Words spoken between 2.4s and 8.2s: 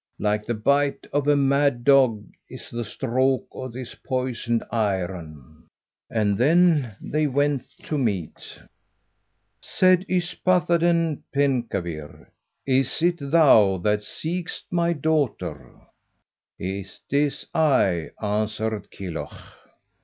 is the stroke of this poisoned iron." And they went to